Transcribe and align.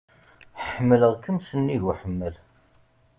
Ḥemmleɣ-kem 0.67 1.37
s 1.41 1.49
nnig 1.59 1.83
uḥemmel. 1.91 2.35